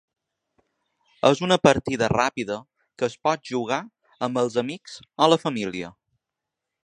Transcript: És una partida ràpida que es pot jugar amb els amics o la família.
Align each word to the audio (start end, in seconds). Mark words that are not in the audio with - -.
És 1.29 1.41
una 1.47 1.57
partida 1.65 2.07
ràpida 2.13 2.57
que 3.01 3.09
es 3.11 3.17
pot 3.27 3.45
jugar 3.51 3.79
amb 4.29 4.41
els 4.45 4.57
amics 4.65 4.99
o 5.27 5.31
la 5.35 5.41
família. 5.45 5.93